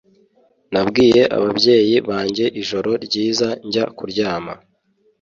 Nabwiye 0.73 1.21
ababyeyi 1.37 1.95
banjye 2.09 2.45
ijoro 2.61 2.89
ryiza 3.05 3.47
njya 3.67 3.85
kuryama 3.97 4.53